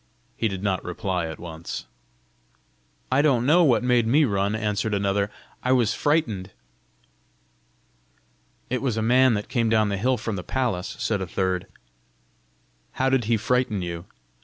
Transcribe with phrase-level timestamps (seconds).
[0.35, 1.85] He did not reply at once.
[3.11, 5.29] "I don't know what made me run," answered another.
[5.61, 6.49] "I was frightened!"
[8.71, 11.67] "It was a man that came down the hill from the palace," said a third.
[12.93, 14.05] "How did he frighten you?"